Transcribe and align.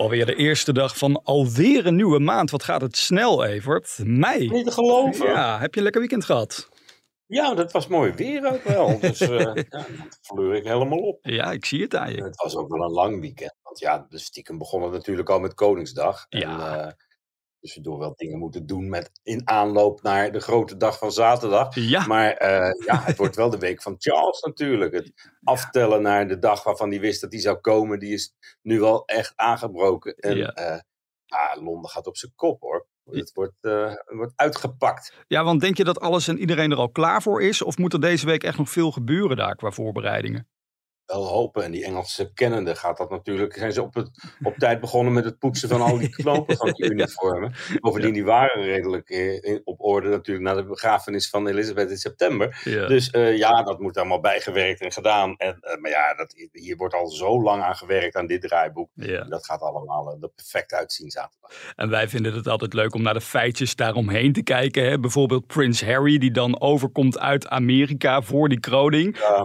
Op 0.00 0.06
alweer 0.06 0.26
de 0.26 0.34
eerste 0.34 0.72
dag 0.72 0.96
van 0.98 1.22
alweer 1.24 1.86
een 1.86 1.96
nieuwe 1.96 2.18
maand. 2.18 2.50
Wat 2.50 2.62
gaat 2.62 2.80
het 2.80 2.96
snel, 2.96 3.44
Evert? 3.44 3.98
Mei. 4.04 4.48
Niet 4.50 4.64
te 4.64 4.70
geloven. 4.70 5.26
Ja. 5.26 5.32
Ja, 5.32 5.58
heb 5.58 5.70
je 5.70 5.76
een 5.76 5.82
lekker 5.82 6.00
weekend 6.00 6.24
gehad? 6.24 6.68
dat 7.54 7.72
was 7.72 7.86
mooi 7.86 8.12
weer 8.12 8.52
ook 8.52 8.62
wel. 8.62 8.98
Dus 9.00 9.20
eh 9.20 9.38
ja, 9.38 9.52
dat 9.52 10.18
vleur 10.22 10.54
ik 10.54 10.64
helemaal 10.64 10.98
op. 10.98 11.18
Ja, 11.22 11.52
ik 11.52 11.64
zie 11.64 11.82
het 11.82 11.96
aan 11.96 12.14
je. 12.14 12.22
Het 12.22 12.42
was 12.42 12.56
ook 12.56 12.68
wel 12.68 12.82
een 12.82 12.92
lang 12.92 13.20
weekend. 13.20 13.54
Want 13.62 13.78
ja, 13.78 14.06
de 14.08 14.18
stiekem 14.18 14.58
begon 14.58 14.82
het 14.82 14.92
natuurlijk 14.92 15.28
al 15.28 15.40
met 15.40 15.54
Koningsdag. 15.54 16.26
Ja. 16.28 16.40
En, 16.40 16.78
eh, 16.78 16.86
dus 16.86 17.09
we 17.60 17.80
door 17.80 17.98
wel 17.98 18.14
dingen 18.16 18.38
moeten 18.38 18.66
doen 18.66 18.88
met 18.88 19.10
in 19.22 19.48
aanloop 19.48 20.02
naar 20.02 20.32
de 20.32 20.40
grote 20.40 20.76
dag 20.76 20.98
van 20.98 21.12
zaterdag. 21.12 21.74
Ja, 21.74 22.06
Maar 22.06 22.32
eh, 22.32 22.86
ja, 22.86 23.02
het 23.02 23.16
wordt 23.16 23.36
wel 23.36 23.50
de 23.50 23.58
week 23.58 23.82
van 23.82 23.94
Charles 23.98 24.40
natuurlijk. 24.40 24.92
Het 24.92 25.12
aftellen 25.44 26.02
naar 26.02 26.28
de 26.28 26.38
dag 26.38 26.64
waarvan 26.64 26.90
hij 26.90 27.00
wist 27.00 27.20
dat 27.20 27.32
hij 27.32 27.40
zou 27.40 27.56
komen, 27.56 27.98
die 27.98 28.12
is 28.12 28.34
nu 28.62 28.80
wel 28.80 29.04
echt 29.04 29.32
aangebroken. 29.36 30.14
En 30.14 30.36
Ja. 30.36 30.84
ja, 31.24 31.56
Londen 31.62 31.90
gaat 31.90 32.06
op 32.06 32.16
zijn 32.16 32.32
kop 32.34 32.60
hoor. 32.60 32.86
Het 33.04 33.32
wordt, 33.34 33.56
eh, 33.60 33.88
het 33.88 34.16
wordt 34.16 34.32
uitgepakt. 34.36 35.14
ja, 35.26 35.44
want 35.44 35.60
denk 35.60 35.76
je 35.76 35.84
dat 35.84 36.00
alles 36.00 36.28
en 36.28 36.38
iedereen 36.38 36.70
er 36.70 36.76
al 36.76 36.90
klaar 36.90 37.22
voor 37.22 37.42
is? 37.42 37.62
Of 37.62 37.78
moet 37.78 37.92
er 37.92 38.00
deze 38.00 38.26
week 38.26 38.42
echt 38.42 38.58
nog 38.58 38.70
veel 38.70 38.92
gebeuren 38.92 39.36
daar 39.36 39.56
qua 39.56 39.70
voorbereidingen? 39.70 40.48
Wel 41.12 41.26
hopen. 41.26 41.64
En 41.64 41.70
die 41.70 41.84
Engelse 41.84 42.32
kennende 42.32 42.74
gaat 42.74 42.96
dat 42.96 43.10
natuurlijk. 43.10 43.54
Zijn 43.54 43.72
ze 43.72 43.82
op, 43.82 43.94
het, 43.94 44.10
op 44.42 44.54
tijd 44.56 44.80
begonnen 44.80 45.12
met 45.12 45.24
het 45.24 45.38
poetsen 45.38 45.68
van 45.68 45.80
al 45.80 45.98
die 45.98 46.08
knopen 46.08 46.56
van 46.56 46.72
die 46.72 46.90
uniformen. 46.94 47.54
Bovendien, 47.80 48.12
die 48.12 48.24
waren 48.24 48.62
redelijk 48.62 49.08
eh, 49.10 49.42
in- 49.42 49.60
op 49.64 49.80
orde 49.80 50.08
natuurlijk 50.08 50.46
na 50.46 50.54
de 50.54 50.64
begrafenis 50.64 51.28
van 51.28 51.46
Elizabeth 51.46 51.90
in 51.90 51.96
september. 51.96 52.60
Ja. 52.64 52.86
Dus 52.86 53.10
eh, 53.10 53.36
ja, 53.36 53.62
dat 53.62 53.78
moet 53.80 53.96
allemaal 53.96 54.20
bijgewerkt 54.20 54.80
en 54.80 54.92
gedaan. 54.92 55.34
En, 55.36 55.58
eh, 55.60 55.80
maar 55.80 55.90
ja, 55.90 56.14
dat, 56.14 56.48
hier 56.52 56.76
wordt 56.76 56.94
al 56.94 57.06
zo 57.08 57.42
lang 57.42 57.62
aan 57.62 57.76
gewerkt 57.76 58.16
aan 58.16 58.26
dit 58.26 58.40
draaiboek. 58.42 58.90
ja. 58.94 59.24
Dat 59.24 59.44
gaat 59.44 59.60
allemaal 59.60 60.16
er 60.20 60.28
perfect 60.34 60.72
uitzien 60.72 61.10
zaterdag. 61.10 61.50
En 61.76 61.90
wij 61.90 62.08
vinden 62.08 62.34
het 62.34 62.48
altijd 62.48 62.72
leuk 62.72 62.94
om 62.94 63.02
naar 63.02 63.14
de 63.14 63.20
feitjes 63.20 63.76
daaromheen 63.76 64.32
te 64.32 64.42
kijken. 64.42 64.84
Hè? 64.84 64.98
Bijvoorbeeld 65.00 65.46
Prins 65.46 65.84
Harry, 65.84 66.18
die 66.18 66.30
dan 66.30 66.60
overkomt 66.60 67.18
uit 67.18 67.48
Amerika 67.48 68.22
voor 68.22 68.48
die 68.48 68.60
kroning. 68.60 69.18
Ja, 69.18 69.44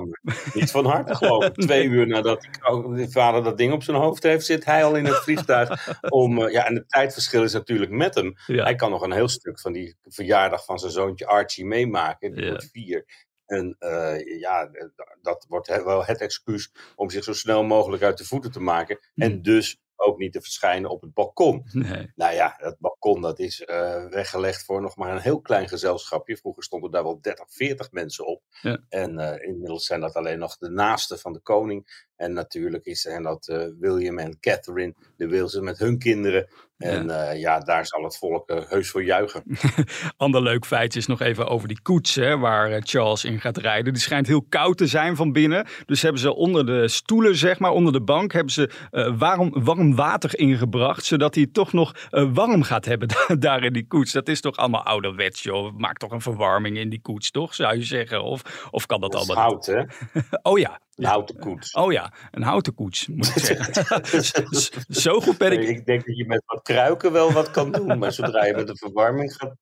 niet 0.54 0.72
van 0.72 0.86
harte 0.86 1.16
geloof 1.16 1.46
ik. 1.46 1.55
Twee 1.66 1.86
uur 1.86 2.08
nadat 2.08 2.48
die, 2.96 3.10
vader 3.10 3.44
dat 3.44 3.58
ding 3.58 3.74
op 3.74 3.84
zijn 3.84 3.98
hoofd 3.98 4.24
heeft, 4.24 4.46
zit 4.46 4.66
hij 4.66 4.84
al 4.84 4.96
in 4.96 5.06
het 5.06 5.16
vliegtuig. 5.16 5.88
Om, 6.10 6.42
eh, 6.42 6.52
ja, 6.52 6.66
en 6.66 6.76
het 6.76 6.90
tijdverschil 6.90 7.44
is 7.44 7.54
natuurlijk 7.54 7.92
met 7.92 8.16
hem. 8.16 8.34
Ja. 8.48 8.64
Hij 8.64 8.76
kan 8.76 8.90
nog 8.90 9.02
een 9.02 9.12
heel 9.12 9.28
stuk 9.28 9.60
van 9.60 9.74
die 9.74 9.96
verjaardag 10.04 10.66
van 10.66 10.80
zijn 10.80 10.92
zoontje 10.92 11.28
Archie 11.28 11.66
meemaken. 11.66 12.32
Die 12.32 12.44
Ja. 12.44 12.50
wordt 12.50 12.70
vier. 12.72 13.06
En 13.46 13.76
eh, 13.80 14.40
ja, 14.40 14.70
eh, 14.72 14.88
dat 15.22 15.46
wordt 15.50 15.84
wel 15.84 16.06
het 16.06 16.22
excuus 16.22 16.72
om 16.96 17.10
zich 17.10 17.24
zo 17.24 17.34
snel 17.34 17.64
mogelijk 17.64 18.04
uit 18.04 18.18
de 18.18 18.26
voeten 18.26 18.52
te 18.52 18.60
maken. 18.60 19.00
Hm. 19.14 19.22
En 19.22 19.42
dus 19.42 19.78
ook 19.96 20.18
niet 20.18 20.34
te 20.34 20.42
verschijnen 20.42 20.90
op 20.90 21.02
het 21.02 21.14
balkon. 21.14 21.64
Nee. 21.86 22.12
Nou 22.16 22.34
ja, 22.34 22.56
dat 22.60 22.80
balkon 22.80 23.22
dat 23.22 23.40
is 23.40 23.62
eh, 23.62 24.06
weggelegd 24.06 24.66
voor 24.66 24.82
nog 24.82 24.96
maar 24.96 25.16
een 25.16 25.22
heel 25.22 25.42
klein 25.42 25.68
gezelschapje. 25.68 26.38
Vroeger 26.38 26.64
stonden 26.64 26.92
daar 26.92 27.04
wel 27.04 27.22
30, 27.22 27.46
40 27.50 27.92
mensen 27.92 28.26
op. 28.26 28.42
Ja. 28.62 28.80
En 28.90 29.20
eh, 29.20 29.48
inmiddels 29.48 29.86
zijn 29.86 30.00
dat 30.02 30.16
alleen 30.16 30.40
nog 30.40 30.58
de 30.58 30.70
naasten 30.70 31.20
van 31.20 31.34
de 31.34 31.40
koning. 31.40 32.06
En 32.16 32.34
natuurlijk 32.34 32.86
is, 32.86 33.02
zijn 33.02 33.24
dat 33.24 33.48
eh, 33.48 33.66
William 33.80 34.20
en 34.20 34.40
Catherine, 34.40 34.94
de 35.18 35.28
Wilson 35.28 35.64
met 35.64 35.80
hun 35.80 36.00
kinderen. 36.00 36.48
En 36.78 37.08
ja, 37.08 37.32
ja 37.32 37.60
daar 37.60 37.86
zal 37.86 38.04
het 38.04 38.18
volk 38.18 38.50
eh, 38.50 38.70
heus 38.70 38.90
voor 38.90 39.04
juichen. 39.04 39.44
Ander 40.18 40.42
leuk 40.42 40.66
feitje 40.66 41.00
is 41.00 41.08
nog 41.08 41.22
even 41.22 41.48
over 41.48 41.68
die 41.68 41.82
koets 41.82 42.16
hè, 42.16 42.38
waar 42.38 42.72
eh, 42.72 42.82
Charles 42.84 43.24
in 43.24 43.40
gaat 43.40 43.58
rijden. 43.58 43.94
Die 43.94 44.02
schijnt 44.02 44.28
heel 44.28 44.46
koud 44.50 44.78
te 44.78 44.88
zijn 44.88 45.16
van 45.16 45.32
binnen. 45.32 45.68
Dus 45.86 46.02
hebben 46.02 46.22
ze 46.22 46.34
onder 46.34 46.66
de 46.66 46.88
stoelen, 46.88 47.36
zeg 47.36 47.60
maar, 47.60 47.72
onder 47.72 47.94
de 47.94 48.02
bank, 48.02 48.34
hebben 48.34 48.54
ze 48.54 48.70
eh, 48.92 49.18
warm, 49.18 49.64
warm 49.64 49.96
water 49.96 50.40
ingebracht. 50.40 51.06
Zodat 51.06 51.36
hij 51.36 51.48
toch 51.52 51.74
nog 51.74 51.96
eh, 52.10 52.30
warm 52.34 52.64
gaat 52.64 52.86
hebben 52.86 53.08
daar 53.40 53.64
in 53.64 53.74
die 53.74 53.88
koets. 53.88 54.12
Dat 54.12 54.28
is 54.28 54.42
toch 54.42 54.56
allemaal 54.56 54.84
ouderwets, 54.84 55.44
joh. 55.44 55.78
Maak 55.78 55.98
toch 55.98 56.12
een 56.12 56.22
verwarming 56.22 56.78
in 56.78 56.90
die 56.90 57.02
koets, 57.02 57.32
toch? 57.32 57.56
Zou 57.56 57.76
je 57.76 57.84
zeggen? 57.84 58.24
Of, 58.24 58.68
of 58.72 58.86
kan 58.86 59.02
dat, 59.02 59.12
Dat 59.12 59.22
is 59.22 59.30
allemaal 59.30 59.50
hout, 59.50 59.66
hè? 59.66 59.84
Oh 60.52 60.60
ja. 60.60 60.80
Een 60.96 61.06
houten 61.06 61.40
koets. 61.40 61.72
Oh 61.74 61.92
ja, 61.92 62.14
een 62.32 62.44
houten 62.44 62.74
koets, 62.74 63.08
moet 63.08 63.28
ik 63.36 63.46
zeggen. 63.46 64.24
Z- 64.24 64.70
Zo 65.04 65.20
goed 65.22 65.38
ben 65.38 65.52
ik. 65.52 65.68
Ik 65.68 65.86
denk 65.86 66.06
dat 66.06 66.18
je 66.18 66.26
met 66.26 66.42
wat 66.46 66.62
kruiken 66.62 67.12
wel 67.12 67.32
wat 67.32 67.52
kan 67.52 67.72
doen. 67.72 67.98
Maar 67.98 68.12
zodra 68.12 68.46
je 68.46 68.54
met 68.54 68.68
de 68.68 68.78
verwarming 68.78 69.34
gaat 69.34 69.56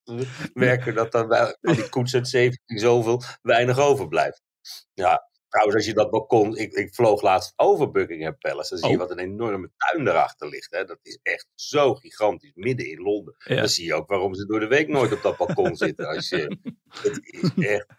werken, 0.53 0.95
dat 0.95 1.11
dan 1.11 1.55
die 1.61 1.89
koets 1.89 2.15
uit 2.15 2.27
17 2.27 2.77
zoveel 2.79 3.21
weinig 3.41 3.79
overblijft. 3.79 4.41
Ja, 4.93 5.27
trouwens, 5.53 5.75
als 5.75 5.85
je 5.85 5.93
dat 5.93 6.11
balkon. 6.11 6.57
Ik, 6.57 6.73
ik 6.73 6.93
vloog 6.93 7.21
laatst 7.21 7.53
over 7.55 7.91
Buckingham 7.91 8.37
Palace. 8.37 8.69
Dan 8.69 8.77
zie 8.77 8.87
je 8.89 8.93
Oh. 8.93 9.01
wat 9.01 9.11
een 9.11 9.19
enorme 9.19 9.69
tuin 9.77 10.05
daarachter 10.05 10.49
ligt. 10.49 10.71
Hè. 10.71 10.85
Dat 10.85 10.99
is 11.01 11.19
echt 11.23 11.47
zo 11.55 11.93
gigantisch, 11.93 12.51
midden 12.55 12.89
in 12.89 13.01
Londen. 13.01 13.35
Ja. 13.37 13.55
Dan 13.55 13.67
zie 13.69 13.85
je 13.85 13.93
ook 13.93 14.07
waarom 14.09 14.35
ze 14.35 14.45
door 14.45 14.59
de 14.59 14.67
week 14.67 14.87
nooit 14.87 15.11
op 15.11 15.21
dat 15.21 15.37
balkon 15.37 15.75
zitten. 15.75 16.07
Als 16.07 16.29
je, 16.29 16.57
het 17.01 17.19
is 17.23 17.67
echt 17.67 17.93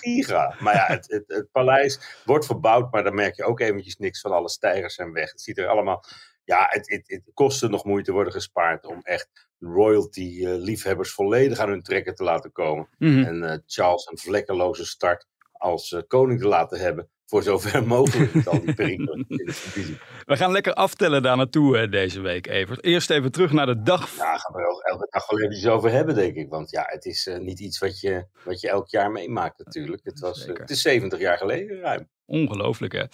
giga. 0.00 0.56
Maar 0.60 0.74
ja, 0.74 0.86
het, 0.86 1.10
het, 1.10 1.24
het 1.26 1.50
paleis 1.50 2.22
wordt 2.24 2.46
verbouwd, 2.46 2.92
maar 2.92 3.04
dan 3.04 3.14
merk 3.14 3.36
je 3.36 3.44
ook 3.44 3.60
eventjes 3.60 3.96
niks 3.96 4.20
van 4.20 4.32
alle 4.32 4.48
stijgers 4.48 4.94
zijn 4.94 5.12
weg. 5.12 5.30
Het 5.30 5.40
ziet 5.40 5.58
er 5.58 5.68
allemaal. 5.68 6.04
Ja, 6.44 6.66
het, 6.68 6.90
het, 6.90 7.08
het 7.08 7.30
kostte 7.34 7.68
nog 7.68 7.84
moeite 7.84 8.12
worden 8.12 8.32
gespaard 8.32 8.86
om 8.86 9.00
echt 9.02 9.28
royalty-liefhebbers 9.58 11.10
volledig 11.12 11.58
aan 11.58 11.68
hun 11.68 11.82
trekken 11.82 12.14
te 12.14 12.22
laten 12.24 12.52
komen. 12.52 12.88
Mhm. 12.98 13.22
En 13.24 13.42
eh, 13.42 13.58
Charles 13.66 14.06
een 14.06 14.18
vlekkeloze 14.18 14.86
start 14.86 15.26
als 15.58 15.92
eh, 15.92 16.00
koning 16.06 16.40
te 16.40 16.46
laten 16.46 16.78
hebben. 16.78 17.08
Voor 17.26 17.42
zover 17.42 17.86
mogelijk 17.96 18.34
met 18.34 18.48
al 18.48 18.60
die 18.60 18.74
perikelen 18.80 19.14
in 19.14 19.24
de 19.28 19.36
televisie. 19.36 19.98
We 20.24 20.36
gaan 20.36 20.52
lekker 20.52 20.72
aftellen 20.72 21.22
daar 21.22 21.36
naartoe 21.36 21.78
eh, 21.78 21.90
deze 21.90 22.20
week, 22.20 22.46
Evert. 22.46 22.84
Eerst 22.84 23.10
even 23.10 23.32
terug 23.32 23.52
naar 23.52 23.66
de 23.66 23.82
dag. 23.82 24.16
Ja, 24.16 24.36
gaan 24.36 24.52
we 24.52 24.60
er 24.60 24.90
elke 24.92 25.06
dag 25.10 25.30
wel 25.30 25.40
eventjes 25.40 25.66
over 25.66 25.90
hebben, 25.90 26.14
denk 26.14 26.36
ik. 26.36 26.48
Want 26.48 26.70
ja, 26.70 26.84
het 26.86 27.04
is 27.04 27.26
eh, 27.26 27.38
niet 27.38 27.60
iets 27.60 27.78
wat 27.78 28.00
je, 28.00 28.26
wat 28.44 28.60
je 28.60 28.68
elk 28.68 28.88
jaar 28.88 29.10
meemaakt 29.10 29.58
natuurlijk. 29.64 30.00
Het, 30.04 30.20
was, 30.20 30.46
het 30.46 30.70
is 30.70 30.82
70 30.82 31.18
jaar 31.18 31.38
geleden 31.38 31.80
ruim. 31.80 32.08
Ongelooflijk 32.30 32.92
hè. 32.92 33.04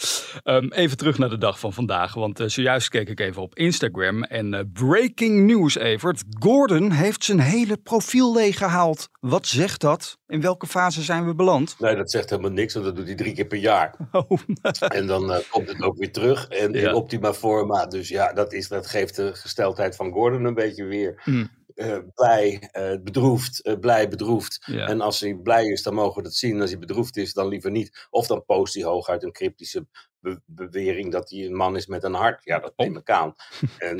Ehm, 0.42 0.68
even 0.72 0.96
terug 0.96 1.18
naar 1.18 1.28
de 1.28 1.38
dag 1.38 1.58
van 1.58 1.72
vandaag. 1.72 2.14
Want 2.14 2.40
eh, 2.40 2.48
zojuist 2.48 2.88
keek 2.88 3.08
ik 3.08 3.20
even 3.20 3.42
op 3.42 3.54
Instagram. 3.54 4.22
En 4.22 4.54
eh, 4.54 4.60
breaking 4.72 5.46
news 5.46 5.76
Evert. 5.78 6.22
Gordon 6.38 6.90
heeft 6.90 7.24
zijn 7.24 7.40
hele 7.40 7.76
profiel 7.76 8.34
leeggehaald. 8.34 9.08
Wat 9.20 9.46
zegt 9.46 9.80
dat? 9.80 10.18
In 10.26 10.40
welke 10.40 10.66
fase 10.66 11.02
zijn 11.02 11.26
we 11.26 11.34
beland? 11.34 11.76
Nee, 11.78 11.96
dat 11.96 12.10
zegt 12.10 12.30
helemaal 12.30 12.50
niks, 12.50 12.74
want 12.74 12.86
dat 12.86 12.96
doet 12.96 13.06
hij 13.06 13.14
drie 13.14 13.34
keer 13.34 13.46
per 13.46 13.58
jaar. 13.58 13.94
Oh, 14.12 14.30
En 14.88 15.06
dan 15.06 15.32
eh, 15.32 15.38
komt 15.50 15.68
het 15.68 15.82
ook 15.82 15.98
weer 15.98 16.12
terug 16.12 16.48
en 16.48 16.72
Ja. 16.72 16.88
in 16.88 16.94
optima 16.94 17.32
forma. 17.34 17.86
Dus 17.86 18.08
ja, 18.08 18.32
dat, 18.32 18.52
is, 18.52 18.68
dat 18.68 18.86
geeft 18.86 19.16
de 19.16 19.30
gesteldheid 19.34 19.96
van 19.96 20.12
Gordon 20.12 20.44
een 20.44 20.54
beetje 20.54 20.84
weer. 20.84 21.20
Hmm. 21.24 21.48
Eh, 21.74 21.98
blij, 22.14 22.68
eh, 22.72 22.94
bedroefd, 23.02 23.62
eh, 23.62 23.78
blij, 23.78 24.08
bedroefd. 24.08 24.62
ja. 24.66 24.86
En 24.86 25.00
als 25.00 25.20
hij 25.20 25.34
blij 25.34 25.64
is, 25.66 25.82
dan 25.82 25.94
mogen 25.94 26.16
we 26.16 26.22
dat 26.22 26.34
zien. 26.34 26.60
Als 26.60 26.70
hij 26.70 26.78
bedroefd 26.78 27.16
is, 27.16 27.32
dan 27.32 27.48
liever 27.48 27.70
niet. 27.70 28.06
Of 28.10 28.26
dan 28.26 28.44
post 28.44 28.74
hij 28.74 28.82
hooguit 28.82 29.22
een 29.22 29.32
cryptische 29.32 29.86
be- 30.18 30.40
bewering 30.46 31.12
dat 31.12 31.30
hij 31.30 31.44
een 31.44 31.54
man 31.56 31.76
is 31.76 31.86
met 31.86 32.04
een 32.04 32.14
hart. 32.14 32.44
Ja, 32.44 32.58
dat 32.58 32.72
neem 32.76 32.96
ik 32.96 33.10
aan. 33.10 33.34
En 33.78 33.98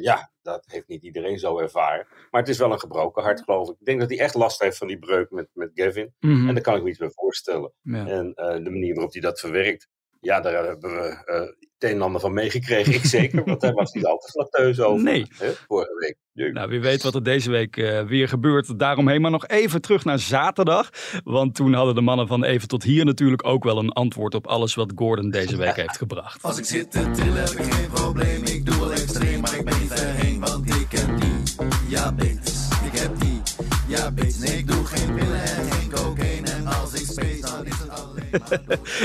ja, 0.00 0.32
dat 0.42 0.64
heeft 0.66 0.88
niet 0.88 1.02
iedereen 1.02 1.38
zo 1.38 1.58
ervaren. 1.58 2.06
Maar 2.30 2.40
het 2.40 2.50
is 2.50 2.58
wel 2.58 2.72
een 2.72 2.80
gebroken 2.80 3.22
hart, 3.22 3.40
geloof 3.42 3.68
ik. 3.68 3.76
Ik 3.78 3.86
denk 3.86 4.00
dat 4.00 4.10
hij 4.10 4.18
echt 4.18 4.34
last 4.34 4.60
heeft 4.60 4.76
van 4.76 4.86
die 4.86 4.98
breuk 4.98 5.30
met, 5.30 5.48
met 5.52 5.70
Gavin. 5.74 6.14
Mhm. 6.20 6.48
En 6.48 6.54
daar 6.54 6.62
kan 6.62 6.76
ik 6.76 6.82
me 6.82 6.88
iets 6.88 6.98
bij 6.98 7.10
voorstellen. 7.10 7.72
Ja. 7.82 8.06
En 8.06 8.32
de 8.34 8.70
manier 8.70 8.94
waarop 8.94 9.12
hij 9.12 9.22
dat 9.22 9.40
verwerkt, 9.40 9.88
ja, 10.28 10.40
daar 10.40 10.64
hebben 10.64 10.90
we 10.90 11.22
eh, 11.24 11.40
het 11.40 11.56
een 11.78 11.90
en 11.90 12.02
ander 12.02 12.20
van 12.20 12.32
meegekregen. 12.32 12.94
Ik 12.94 13.04
zeker, 13.04 13.44
want 13.44 13.62
hij 13.62 13.72
was 13.72 13.92
niet 13.92 14.06
al 14.06 14.18
te 14.18 14.30
flatteus 14.30 14.80
over 14.80 15.04
Nee. 15.04 15.26
hè, 15.38 15.52
vorige 15.66 15.94
week. 15.98 16.16
Nou, 16.52 16.68
wie 16.68 16.80
weet 16.80 17.02
wat 17.02 17.14
er 17.14 17.22
deze 17.22 17.50
week 17.50 17.76
eh, 17.76 18.02
weer 18.02 18.28
gebeurt. 18.28 18.78
Daaromheen 18.78 19.20
maar 19.20 19.30
nog 19.30 19.46
even 19.46 19.80
terug 19.80 20.04
naar 20.04 20.18
zaterdag. 20.18 20.90
Want 21.24 21.54
toen 21.54 21.72
hadden 21.72 21.94
de 21.94 22.00
mannen 22.00 22.26
van 22.26 22.44
even 22.44 22.68
tot 22.68 22.82
hier 22.82 23.04
natuurlijk 23.04 23.46
ook 23.46 23.64
wel 23.64 23.78
een 23.78 23.92
antwoord 23.92 24.34
op 24.34 24.46
alles 24.46 24.74
wat 24.74 24.92
Gordon 24.94 25.30
deze 25.30 25.56
week 25.56 25.76
heeft 25.82 25.96
gebracht. 25.96 26.42
Als 26.42 26.58
ik 26.58 26.64
zit 26.64 26.90
te 26.90 27.10
tillen 27.10 27.34
heb 27.42 27.48
ik 27.48 27.72
geen 27.72 27.88
probleem. 27.90 28.44
Ik 28.44 28.66
doe 28.66 28.78
wel 28.78 28.92
extreem, 28.92 29.40
maar 29.40 29.54
ik 29.58 29.64
ben 29.64 29.78
niet 29.80 29.92
verheen. 29.92 30.40
Want 30.40 30.66
ik 30.66 30.98
heb 30.98 31.20
die 31.20 31.66
diabetes. 31.88 32.30
Ik 32.32 32.37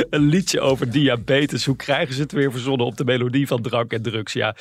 Een 0.09 0.21
liedje 0.21 0.59
over 0.59 0.91
diabetes. 0.91 1.65
Hoe 1.65 1.75
krijgen 1.75 2.15
ze 2.15 2.21
het 2.21 2.31
weer 2.31 2.51
verzonnen 2.51 2.85
op 2.85 2.97
de 2.97 3.05
melodie 3.05 3.47
van 3.47 3.61
drank 3.61 3.91
en 3.91 4.01
drugs? 4.01 4.33
Ja, 4.33 4.55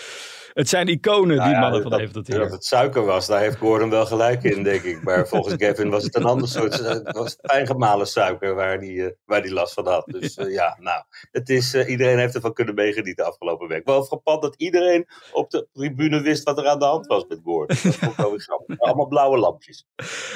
Het 0.52 0.68
zijn 0.68 0.88
iconen, 0.88 1.36
Nou 1.36 1.48
die 1.48 1.56
ja, 1.56 1.60
mannen 1.60 1.82
van 1.82 1.90
dat, 1.90 2.00
Evert 2.00 2.14
dat 2.14 2.26
hier. 2.26 2.40
het 2.40 2.64
suiker 2.64 3.04
was, 3.04 3.26
daar 3.26 3.40
heeft 3.40 3.56
Gordon 3.56 3.90
wel 3.90 4.06
gelijk 4.06 4.42
in, 4.42 4.62
denk 4.62 4.82
ik. 4.82 5.02
Maar 5.02 5.28
volgens 5.28 5.54
Gavin 5.58 5.90
was 5.90 6.04
het 6.04 6.16
een 6.16 6.24
ander 6.24 6.48
soort. 6.48 6.78
Het 6.78 7.16
was 7.16 7.36
fijngemalen 7.42 8.06
suiker 8.06 8.54
waar 8.54 8.80
die, 8.80 9.04
eh, 9.04 9.10
waar 9.24 9.42
die 9.42 9.52
last 9.52 9.74
van 9.74 9.86
had. 9.86 10.06
Dus 10.06 10.34
eh, 10.36 10.52
ja, 10.52 10.76
nou, 10.80 11.02
het 11.30 11.48
is, 11.48 11.74
eh, 11.74 11.88
iedereen 11.90 12.18
heeft 12.18 12.34
ervan 12.34 12.52
kunnen 12.52 12.74
meegenieten 12.74 13.26
afgelopen 13.26 13.68
week. 13.68 13.84
Wel 13.84 14.04
frappant 14.04 14.42
dat 14.42 14.54
iedereen 14.56 15.06
op 15.32 15.50
de 15.50 15.66
tribune 15.72 16.20
wist 16.22 16.42
wat 16.42 16.58
er 16.58 16.68
aan 16.68 16.78
de 16.78 16.84
hand 16.84 17.06
was 17.06 17.24
met 17.28 17.38
Gordon. 17.44 17.66
Dat 17.82 17.94
vond 17.94 18.12
ik 18.12 18.16
wel 18.16 18.30
weer 18.30 18.40
grappig. 18.40 18.78
Allemaal 18.78 19.06
blauwe 19.08 19.38
lampjes. 19.38 19.86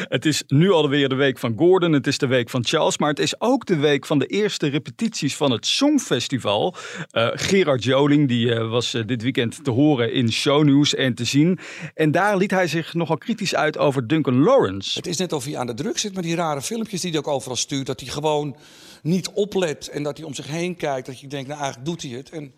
Het 0.08 0.26
is 0.26 0.42
nu 0.46 0.70
alweer 0.70 1.08
de 1.08 1.14
week 1.14 1.38
van 1.38 1.54
Gordon, 1.56 1.92
het 1.92 2.06
is 2.06 2.18
de 2.18 2.26
week 2.26 2.50
van 2.50 2.64
Charles, 2.64 2.98
maar 2.98 3.08
het 3.08 3.18
is 3.18 3.40
ook 3.40 3.66
de 3.66 3.76
week 3.76 4.06
van 4.06 4.15
de 4.18 4.26
eerste 4.26 4.66
repetities 4.66 5.36
van 5.36 5.50
het 5.50 5.66
Songfestival. 5.66 6.74
Eh, 7.10 7.28
Gerard 7.32 7.84
Joling 7.84 8.28
die, 8.28 8.54
eh, 8.54 8.70
was 8.70 8.94
eh, 8.94 9.06
dit 9.06 9.22
weekend 9.22 9.64
te 9.64 9.70
horen 9.70 10.12
in 10.12 10.32
shownieuws 10.32 10.94
en 10.94 11.14
te 11.14 11.24
zien. 11.24 11.58
En 11.94 12.10
daar 12.10 12.36
liet 12.36 12.50
hij 12.50 12.66
zich 12.66 12.94
nogal 12.94 13.18
kritisch 13.18 13.54
uit 13.54 13.78
over 13.78 14.06
Duncan 14.06 14.42
Lawrence. 14.42 14.98
Het 14.98 15.06
is 15.06 15.16
net 15.16 15.32
of 15.32 15.44
hij 15.44 15.56
aan 15.56 15.66
de 15.66 15.74
druk 15.74 15.98
zit 15.98 16.14
met 16.14 16.24
die 16.24 16.34
rare 16.34 16.62
filmpjes 16.62 17.00
die 17.00 17.10
hij 17.10 17.18
ook 17.18 17.28
overal 17.28 17.56
stuurt. 17.56 17.86
Dat 17.86 18.00
hij 18.00 18.08
gewoon 18.08 18.56
niet 19.02 19.28
oplet 19.28 19.88
en 19.88 20.02
dat 20.02 20.16
hij 20.16 20.26
om 20.26 20.34
zich 20.34 20.46
heen 20.46 20.76
kijkt. 20.76 21.06
Dat 21.06 21.20
je 21.20 21.26
denkt, 21.26 21.48
nou 21.48 21.60
eigenlijk 21.60 21.90
doet 21.90 22.02
hij 22.02 22.18
het. 22.18 22.30
En 22.30 22.54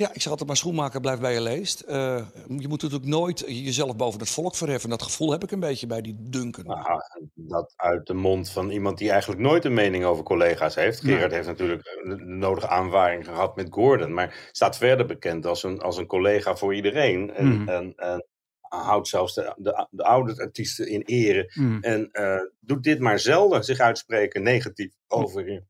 ja, 0.00 0.08
ik 0.12 0.20
zeg 0.22 0.30
altijd 0.30 0.48
maar 0.48 0.56
schoenmaker 0.56 1.00
blijft 1.00 1.20
bij 1.20 1.32
je 1.32 1.40
leest. 1.40 1.80
Eh, 1.80 2.26
je 2.58 2.68
moet 2.68 2.82
natuurlijk 2.82 3.10
nooit 3.10 3.44
jezelf 3.46 3.96
boven 3.96 4.20
het 4.20 4.30
volk 4.30 4.54
verheffen. 4.54 4.90
Dat 4.90 5.02
gevoel 5.02 5.30
heb 5.30 5.42
ik 5.42 5.50
een 5.50 5.60
beetje 5.60 5.86
bij 5.86 6.00
die 6.00 6.16
Duncan. 6.18 6.64
Nou, 6.64 7.00
dat 7.34 7.72
uit 7.76 8.06
de 8.06 8.14
mond 8.14 8.50
van 8.50 8.70
iemand 8.70 8.98
die 8.98 9.10
eigenlijk 9.10 9.40
nooit 9.40 9.64
een 9.64 9.74
mening 9.74 10.04
over 10.04 10.24
collega's 10.24 10.74
heeft. 10.74 11.00
Gerard 11.00 11.32
heeft 11.32 11.46
natuurlijk 11.46 11.82
de 11.82 12.16
nodige 12.24 12.68
aanvaring 12.68 13.24
gehad 13.24 13.56
met 13.56 13.66
Gordon, 13.70 14.14
maar 14.14 14.48
staat 14.52 14.76
verder 14.76 15.06
bekend 15.06 15.46
als 15.46 15.62
een, 15.62 15.80
als 15.80 15.96
een 15.96 16.06
collega 16.06 16.56
voor 16.56 16.74
iedereen. 16.74 17.34
En, 17.34 17.46
Mhm. 17.48 17.68
en, 17.68 17.92
en 17.96 18.26
houdt 18.60 19.08
zelfs 19.08 19.34
de, 19.34 19.54
de, 19.56 19.86
de 19.90 20.04
oude 20.04 20.36
artiesten 20.42 20.88
in 20.88 21.02
ere. 21.02 21.50
Hmm. 21.52 21.82
En 21.82 22.08
eh, 22.12 22.40
doet 22.60 22.82
dit 22.82 22.98
maar 22.98 23.18
zelden, 23.18 23.64
zich 23.64 23.78
uitspreken 23.78 24.42
negatief 24.42 24.92
over 25.08 25.64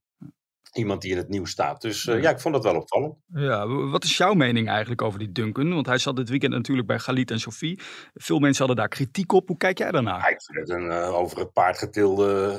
iemand 0.72 1.02
die 1.02 1.10
in 1.10 1.16
het 1.16 1.28
nieuws 1.28 1.50
staat. 1.50 1.80
Dus 1.80 2.06
eh, 2.06 2.22
ja, 2.22 2.30
ik 2.30 2.40
vond 2.40 2.54
dat 2.54 2.64
wel 2.64 2.76
opvallend. 2.76 3.14
Ja, 3.26 3.66
wat 3.66 4.04
is 4.04 4.16
jouw 4.16 4.34
mening 4.34 4.68
eigenlijk 4.68 5.02
over 5.02 5.18
die 5.18 5.32
Duncan? 5.32 5.74
Want 5.74 5.86
hij 5.86 5.98
zat 5.98 6.16
dit 6.16 6.28
weekend 6.28 6.52
natuurlijk 6.52 6.86
bij 6.86 6.98
Galit 6.98 7.30
en 7.30 7.40
Sophie. 7.40 7.80
Veel 8.14 8.38
mensen 8.38 8.58
hadden 8.58 8.76
daar 8.76 8.88
kritiek 8.88 9.32
op. 9.32 9.48
Hoe 9.48 9.56
kijk 9.56 9.78
jij 9.78 9.90
daarnaar? 9.90 10.20
Ja, 10.20 10.28
ik 10.28 10.42
vind 10.42 10.58
het 10.58 10.68
een 10.68 10.90
eh, 10.90 11.14
over 11.14 11.38
het 11.38 11.52
paard 11.52 11.78
getilde 11.78 12.58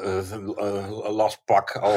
eh, 0.57 1.11
lastpak. 1.11 1.71
Al, 1.71 1.95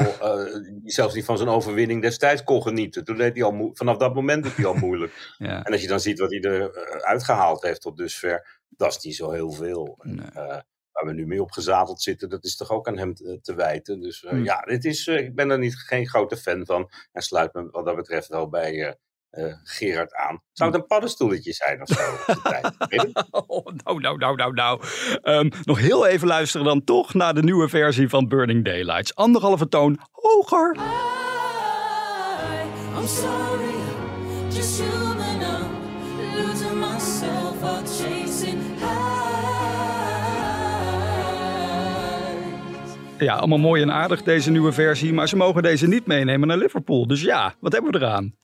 die 0.82 0.92
zelfs 1.00 1.14
niet 1.14 1.24
van 1.24 1.36
zijn 1.36 1.48
overwinning 1.48 2.02
destijds 2.02 2.44
kon 2.44 2.62
genieten. 2.62 3.04
Toen 3.04 3.16
deed 3.16 3.34
hij 3.34 3.44
al 3.44 3.70
vanaf 3.72 3.96
dat 3.96 4.14
moment 4.14 4.42
deed 4.42 4.56
hij 4.56 4.66
al 4.66 4.74
moeilijk. 4.74 5.34
Ja. 5.38 5.62
En 5.64 5.72
als 5.72 5.80
je 5.80 5.88
dan 5.88 6.00
ziet 6.00 6.18
wat 6.18 6.30
hij 6.30 6.40
eruit 6.40 7.02
uitgehaald 7.04 7.62
heeft 7.62 7.80
tot 7.80 7.96
dusver, 7.96 8.60
dat 8.68 8.88
is 8.88 9.04
niet 9.04 9.16
zo 9.16 9.30
heel 9.30 9.50
veel. 9.50 9.98
Nee. 10.02 10.62
Eh, 11.04 11.10
waar 11.10 11.14
we 11.14 11.20
nu 11.20 11.26
mee 11.26 11.42
opgezadeld 11.42 12.02
zitten, 12.02 12.28
dat 12.28 12.44
is 12.44 12.56
toch 12.56 12.70
ook 12.70 12.88
aan 12.88 12.98
hem 12.98 13.14
te, 13.14 13.38
te 13.42 13.54
wijten. 13.54 14.00
Dus 14.00 14.24
eh, 14.24 14.30
Hmm. 14.30 14.44
ja, 14.44 14.60
dit 14.60 14.84
is, 14.84 15.06
eh, 15.06 15.18
ik 15.18 15.34
ben 15.34 15.50
er 15.50 15.58
niet, 15.58 15.76
geen 15.76 16.08
grote 16.08 16.36
fan 16.36 16.66
van. 16.66 16.90
En 17.12 17.22
sluit 17.22 17.54
me 17.54 17.68
wat 17.70 17.84
dat 17.84 17.96
betreft 17.96 18.28
wel 18.28 18.48
bij 18.48 18.72
eh, 18.82 18.92
eh, 19.30 19.54
Gerard 19.62 20.14
aan. 20.14 20.42
Zou 20.52 20.70
het 20.70 20.80
een 20.80 20.86
paddenstoeletje 20.86 21.52
zijn 21.52 21.80
of 21.82 21.88
zo? 21.88 22.02
Oh, 23.46 23.64
nou, 23.84 24.00
nou, 24.00 24.16
nou, 24.18 24.36
nou, 24.36 24.52
nou. 24.52 24.80
Ehm, 25.22 25.50
nog 25.62 25.78
heel 25.78 26.06
even 26.06 26.28
luisteren 26.28 26.66
dan 26.66 26.84
toch 26.84 27.14
naar 27.14 27.34
de 27.34 27.42
nieuwe 27.42 27.68
versie 27.68 28.08
van 28.08 28.28
Burning 28.28 28.64
Daylights. 28.64 29.14
Anderhalve 29.14 29.68
toon 29.68 29.98
hoger. 30.10 30.76
I, 30.76 30.80
I'm 32.98 33.06
sorry, 33.06 33.74
just 34.50 34.80
human. 34.80 35.13
Ja, 43.24 43.34
allemaal 43.34 43.58
mooi 43.58 43.82
en 43.82 43.92
aardig 43.92 44.22
deze 44.22 44.50
nieuwe 44.50 44.72
versie, 44.72 45.12
maar 45.12 45.28
ze 45.28 45.36
mogen 45.36 45.62
deze 45.62 45.86
niet 45.86 46.06
meenemen 46.06 46.48
naar 46.48 46.56
Liverpool. 46.56 47.06
Dus 47.06 47.22
ja, 47.22 47.54
wat 47.60 47.72
hebben 47.72 47.92
we 47.92 47.98
eraan? 47.98 48.34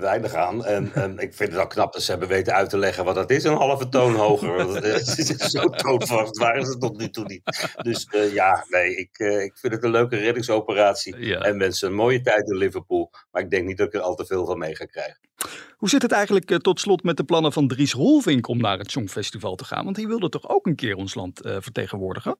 weinig 0.00 0.34
aan. 0.34 0.64
En, 0.64 0.90
en 0.94 1.18
ik 1.18 1.34
vind 1.34 1.52
het 1.52 1.60
ook 1.60 1.70
knap 1.70 1.92
dat 1.92 2.02
ze 2.02 2.10
hebben 2.10 2.28
weten 2.28 2.54
uit 2.54 2.70
te 2.70 2.78
leggen 2.78 3.04
wat 3.04 3.14
dat 3.14 3.30
is, 3.30 3.44
een 3.44 3.54
halve 3.54 3.88
toon 3.88 4.14
hoger. 4.14 5.00
Zo 5.50 5.68
toonvast 5.68 6.38
waren 6.38 6.64
ze 6.64 6.78
tot 6.78 6.96
nu 6.96 7.10
toe 7.10 7.24
niet. 7.24 7.74
Dus 7.82 8.04
eh, 8.04 8.32
ja, 8.32 8.64
nee, 8.68 8.96
ik, 8.96 9.18
eh, 9.18 9.42
ik 9.42 9.58
vind 9.58 9.72
het 9.72 9.84
een 9.84 9.90
leuke 9.90 10.16
reddingsoperatie. 10.16 11.16
Ja. 11.18 11.40
En 11.40 11.56
mensen, 11.56 11.88
een 11.88 11.94
mooie 11.94 12.20
tijd 12.20 12.50
in 12.50 12.56
Liverpool. 12.56 13.10
Maar 13.30 13.42
ik 13.42 13.50
denk 13.50 13.66
niet 13.66 13.76
dat 13.76 13.86
ik 13.86 13.94
er 13.94 14.00
al 14.00 14.14
te 14.14 14.26
veel 14.26 14.46
van 14.46 14.58
mee 14.58 14.76
ga 14.76 14.84
krijgen. 14.84 15.18
Hoe 15.76 15.88
zit 15.88 16.02
het 16.02 16.12
eigenlijk 16.12 16.50
eh, 16.50 16.58
tot 16.58 16.80
slot 16.80 17.02
met 17.02 17.16
de 17.16 17.24
plannen 17.24 17.52
van 17.52 17.68
Dries 17.68 17.92
Rolvink 17.92 18.48
om 18.48 18.58
naar 18.58 18.78
het 18.78 18.90
Songfestival 18.90 19.54
te 19.54 19.64
gaan? 19.64 19.84
Want 19.84 19.96
die 19.96 20.06
wilde 20.06 20.28
toch 20.28 20.48
ook 20.48 20.66
een 20.66 20.76
keer 20.76 20.94
ons 20.94 21.14
land 21.14 21.40
vertegenwoordigen? 21.42 22.38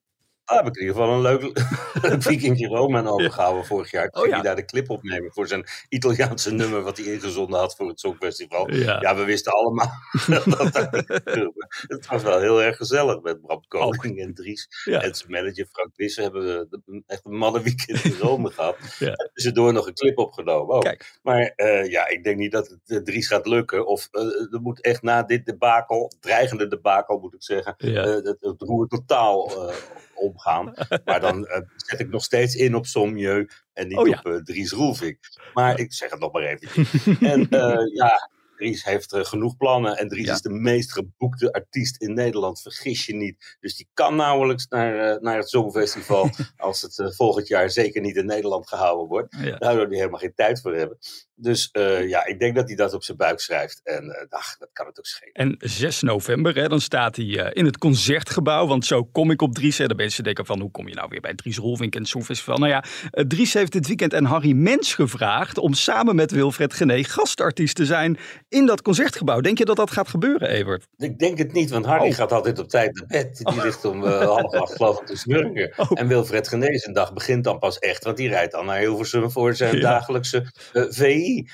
Heb 0.57 0.67
ik 0.67 0.77
in 0.77 0.81
ieder 0.81 0.97
geval 0.97 1.15
een 1.15 1.21
leuk, 1.21 1.63
weekendje 2.29 2.67
Rome 2.67 2.99
aan 2.99 3.09
overgehouden 3.09 3.65
vorig 3.65 3.91
jaar. 3.91 4.11
Toen 4.11 4.23
Oh, 4.23 4.29
ja. 4.29 4.41
daar 4.41 4.57
de 4.57 4.65
clip 4.65 4.91
opnemen 4.91 5.33
voor 5.33 5.47
zijn 5.47 5.67
Italiaanse 5.89 6.53
nummer 6.53 6.83
wat 6.83 6.97
hij 6.97 7.07
ingezonden 7.07 7.59
had 7.59 7.77
voor 7.77 7.89
het 7.89 8.01
Songfestival. 8.01 8.71
Ja. 8.75 9.01
Ja, 9.01 9.17
we 9.17 9.25
wisten 9.25 9.53
allemaal 9.53 9.91
dat. 10.57 10.91
Het 11.89 12.07
was 12.07 12.23
wel 12.23 12.41
heel 12.41 12.63
erg 12.63 12.77
gezellig 12.77 13.21
met 13.21 13.41
Bram 13.41 13.65
Koning 13.69 14.21
en 14.21 14.35
Dries. 14.35 14.69
Oh. 14.85 14.95
Ja. 14.95 15.03
En 15.03 15.15
zijn 15.15 15.31
manager 15.31 15.67
Frank 15.73 15.91
Wisse 15.97 16.23
hebben 16.23 16.43
we 16.43 17.03
echt 17.07 17.25
een 17.25 17.37
mannenweekend 17.37 18.05
in 18.05 18.17
Rome 18.27 18.51
gehad. 18.51 18.77
Ja. 18.99 19.13
En 19.13 19.31
tussendoor 19.35 19.73
nog 19.73 19.87
een 19.87 19.95
clip 19.95 20.19
opgenomen. 20.19 20.75
ook. 20.75 20.83
Kijk. 20.83 21.19
Maar 21.23 21.53
eh, 21.57 21.91
ja, 21.91 22.09
ik 22.09 22.25
denk 22.25 22.37
niet 22.37 22.53
dat 22.53 22.69
het 22.69 22.81
eh, 22.87 22.99
Dries 22.99 23.27
gaat 23.29 23.47
lukken. 23.47 23.87
Of 23.87 24.09
eh, 24.11 24.23
er 24.53 24.61
moet 24.61 24.81
echt 24.81 25.03
na 25.03 25.23
dit 25.23 25.47
debakel, 25.47 26.13
dreigende 26.21 26.69
debakel 26.69 27.19
moet 27.19 27.35
ik 27.35 27.43
zeggen, 27.43 27.75
het, 27.79 28.37
het 28.41 28.63
roer 28.63 28.89
totaal 28.89 29.51
omgaan. 30.19 30.75
Maar 31.05 31.21
dan 31.21 31.47
eh, 31.47 31.61
zet 31.77 32.01
ik 32.01 32.09
nog 32.09 32.25
steeds 32.25 32.55
in 32.55 32.75
op 32.75 32.87
Sommieu 32.87 33.49
en 33.73 33.89
niet 33.89 33.99
Oh 33.99 34.09
ja. 34.09 34.19
op 34.19 34.27
eh, 34.33 34.37
Dries 34.43 34.71
Roelvink. 34.73 35.19
Maar 35.55 35.79
ik 35.79 35.93
zeg 35.93 36.11
het 36.11 36.21
nog 36.21 36.33
maar 36.33 36.43
eventjes. 36.43 37.07
en 37.33 37.49
eh, 37.49 37.95
ja, 37.95 38.31
Dries 38.57 38.85
heeft 38.85 39.17
genoeg 39.17 39.57
plannen. 39.57 39.97
En 39.97 40.09
Dries 40.09 40.27
Ja. 40.27 40.33
is 40.33 40.41
de 40.41 40.51
meest 40.51 40.93
geboekte 40.93 41.53
artiest 41.53 42.03
in 42.03 42.15
Nederland. 42.15 42.63
Vergis 42.63 43.07
je 43.07 43.15
niet. 43.15 43.57
Dus 43.61 43.77
die 43.77 43.89
kan 43.95 44.17
nauwelijks 44.17 44.67
naar, 44.67 45.23
naar 45.23 45.37
het 45.37 45.49
Songfestival. 45.49 46.31
als 46.57 46.83
het 46.83 47.15
volgend 47.17 47.49
jaar 47.49 47.71
zeker 47.71 48.01
niet 48.01 48.17
in 48.17 48.27
Nederland 48.27 48.69
gehouden 48.69 49.07
wordt. 49.09 49.37
Ja. 49.37 49.57
Daar 49.57 49.73
zou 49.75 49.87
hij 49.89 49.97
helemaal 49.97 50.19
geen 50.21 50.35
tijd 50.35 50.61
voor 50.61 50.75
hebben. 50.75 50.99
Dus 51.41 51.69
eh, 51.73 52.09
ja, 52.09 52.27
ik 52.27 52.39
denk 52.39 52.55
dat 52.57 52.67
hij 52.67 52.77
dat 52.77 52.95
op 52.95 53.03
zijn 53.03 53.17
buik 53.17 53.41
schrijft. 53.41 53.81
En 53.85 54.27
ach, 54.29 54.57
dat 54.59 54.69
kan 54.73 54.87
het 54.87 54.99
ook 54.99 55.07
schelen. 55.07 55.33
En 55.35 55.55
6 55.59 56.03
november, 56.03 56.55
hè, 56.55 56.69
dan 56.69 56.81
staat 56.81 57.17
hij 57.17 57.39
eh, 57.39 57.51
in 57.53 57.65
het 57.65 57.79
concertgebouw. 57.79 58.67
Want 58.67 58.85
zo 58.87 59.05
kom 59.05 59.31
ik 59.31 59.43
op 59.43 59.55
Dries. 59.55 59.79
Hè. 59.79 59.87
De 59.87 59.95
mensen 59.95 60.25
denken 60.25 60.47
van, 60.47 60.61
hoe 60.61 60.71
kom 60.71 60.89
je 60.89 60.95
nou 60.95 61.09
weer 61.09 61.21
bij 61.21 61.35
Dries 61.35 61.57
Rolvink 61.57 61.95
en 61.95 62.01
het 62.01 62.09
Songfestival? 62.09 62.57
Nou 62.57 62.71
ja, 62.71 62.85
Dries 63.11 63.53
heeft 63.55 63.73
dit 63.73 63.87
weekend 63.87 64.15
aan 64.15 64.25
Harry 64.25 64.53
Mens 64.53 64.95
gevraagd... 64.95 65.59
om 65.59 65.75
samen 65.75 66.15
met 66.17 66.31
Wilfred 66.31 66.75
Gené 66.75 67.05
gastartiest 67.05 67.77
te 67.77 67.85
zijn 67.85 68.19
in 68.49 68.67
dat 68.67 68.83
concertgebouw. 68.83 69.41
Denk 69.41 69.59
je 69.59 69.65
dat 69.65 69.77
dat 69.77 69.91
gaat 69.91 70.09
gebeuren, 70.09 70.49
Evert? 70.49 70.87
Ik 70.97 71.19
denk 71.19 71.39
het 71.39 71.53
niet, 71.53 71.71
want 71.71 71.87
Harry 71.87 72.09
Oh. 72.09 72.15
gaat 72.15 72.33
altijd 72.33 72.59
op 72.59 72.69
tijd 72.69 72.95
naar 72.95 73.07
bed. 73.07 73.37
Die 73.37 73.63
ligt 73.63 73.85
om 73.85 74.05
half 74.05 74.55
acht 74.55 74.77
geloof 74.77 75.01
ik 75.01 75.07
te 75.07 75.17
snurken. 75.17 75.73
Oh. 75.77 75.91
En 75.95 76.09
Wilfred 76.09 76.49
Genees 76.49 76.89
dag 76.93 77.13
begint 77.13 77.45
dan 77.45 77.59
pas 77.59 77.79
echt, 77.79 78.05
want 78.05 78.17
die 78.17 78.29
rijdt 78.29 78.53
dan 78.53 78.67
naar 78.67 78.79
Hilversum 78.79 79.31
voor 79.31 79.55
zijn 79.55 79.75
Ja. 79.77 79.81
dagelijkse 79.81 80.53
eh, 80.73 80.83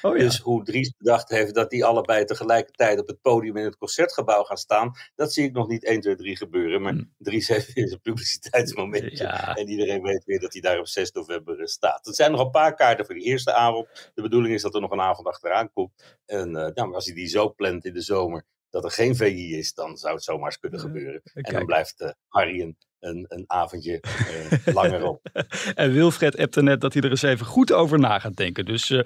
Oh 0.03 0.17
ja. 0.17 0.23
Dus 0.23 0.39
hoe 0.39 0.65
Dries 0.65 0.93
bedacht 0.97 1.29
heeft 1.29 1.55
dat 1.55 1.71
die 1.71 1.85
allebei 1.85 2.25
tegelijkertijd 2.25 3.01
op 3.01 3.07
het 3.07 3.21
podium 3.21 3.57
in 3.57 3.65
het 3.65 3.77
concertgebouw 3.77 4.43
gaan 4.43 4.57
staan, 4.57 4.93
dat 5.15 5.33
zie 5.33 5.45
ik 5.45 5.53
nog 5.53 5.69
niet 5.69 5.85
1, 5.85 6.01
2, 6.01 6.17
3 6.17 6.37
gebeuren. 6.37 6.83
Maar 6.83 6.93
Hm. 6.93 7.05
Dries 7.19 7.49
heeft 7.49 7.73
weer 7.73 7.89
zijn 7.89 8.01
publiciteitsmomentje. 8.01 9.17
Ja. 9.25 9.55
En 9.55 9.69
iedereen 9.69 10.03
weet 10.03 10.25
weer 10.25 10.41
dat 10.41 10.53
hij 10.53 10.63
daar 10.63 10.79
op 10.79 10.87
6 10.87 11.13
november 11.13 11.61
eh, 11.61 11.67
staat. 11.67 12.07
Er 12.07 12.15
zijn 12.15 12.31
nog 12.31 12.41
een 12.41 12.51
paar 12.51 12.75
kaarten 12.75 13.07
voor 13.07 13.15
die 13.15 13.25
eerste 13.25 13.53
avond. 13.53 14.11
De 14.15 14.23
bedoeling 14.23 14.55
is 14.55 14.63
dat 14.63 14.75
er 14.75 14.81
nog 14.81 14.91
een 14.91 15.01
avond 15.01 15.27
achteraan 15.27 15.73
komt. 15.73 16.19
En 16.27 16.57
eh, 16.57 16.75
nou, 16.75 16.87
maar 16.87 16.95
als 16.95 17.07
hij 17.07 17.15
die 17.15 17.27
zo 17.27 17.53
plant 17.53 17.85
in 17.85 17.93
de 17.93 18.01
zomer 18.01 18.45
dat 18.75 18.85
er 18.85 18.91
geen 18.91 19.17
VI 19.17 19.57
is, 19.59 19.75
dan 19.75 19.97
zou 19.97 20.15
het 20.15 20.25
zomaar 20.25 20.47
eens 20.47 20.59
kunnen 20.59 20.81
gebeuren. 20.81 21.21
En 21.35 21.53
dan 21.53 21.67
blijft 21.67 22.01
eh, 22.01 22.11
Harry 22.29 22.61
een, 22.61 22.77
een, 23.01 23.25
een 23.29 23.45
avondje 23.47 24.01
eh, 24.01 24.75
langer 24.75 25.05
op. 25.05 25.21
En 25.75 25.93
Wilfred 25.93 26.37
appte 26.37 26.63
net 26.63 26.81
dat 26.81 26.93
hij 26.93 27.03
er 27.03 27.11
eens 27.11 27.23
even 27.23 27.47
goed 27.47 27.73
over 27.73 27.99
na 27.99 28.19
gaat 28.19 28.37
denken. 28.37 28.65
Dus 28.65 28.91
eh, 28.91 29.01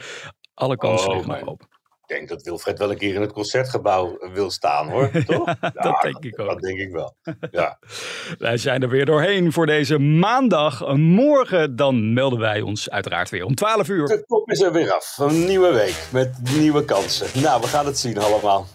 alle 0.59 0.77
kansen 0.77 1.09
Oh, 1.09 1.15
liggen 1.15 1.33
nog 1.39 1.49
open. 1.49 1.67
Ik 2.09 2.17
denk 2.17 2.29
dat 2.29 2.43
Wilfred 2.43 2.79
wel 2.79 2.91
een 2.91 2.99
keer 2.99 3.15
in 3.15 3.21
het 3.21 3.33
concertgebouw 3.33 4.19
eh, 4.19 4.33
wil 4.33 4.51
staan 4.51 4.91
hoor. 4.91 5.11
Toch? 5.27 5.47
Ja, 5.47 5.71
Dat 5.75 6.01
denk 6.03 6.25
ik 6.25 6.41
ook. 6.41 6.49
Dat 6.49 6.61
denk 6.61 6.79
ik 6.79 6.91
wel. 6.91 7.17
Ja. 7.51 7.79
Wij 8.39 8.57
zijn 8.57 8.83
er 8.83 8.89
weer 8.89 9.05
doorheen 9.07 9.53
voor 9.53 9.67
deze 9.67 9.99
maandag. 9.99 10.95
Morgen 10.97 11.77
dan 11.77 12.13
melden 12.13 12.39
wij 12.39 12.61
ons 12.61 12.91
uiteraard 12.91 13.31
weer 13.31 13.45
om 13.45 13.55
12 13.55 13.89
uur. 13.89 14.07
De 14.07 14.25
kop 14.27 14.51
is 14.51 14.61
er 14.61 14.73
weer 14.73 14.93
af. 14.93 15.17
Een 15.19 15.47
nieuwe 15.47 15.73
week 15.73 16.09
met 16.13 16.41
nieuwe 16.57 16.85
kansen. 16.85 17.43
Nou, 17.43 17.61
we 17.61 17.67
gaan 17.67 17.87
het 17.87 17.99
zien 17.99 18.19
allemaal. 18.19 18.67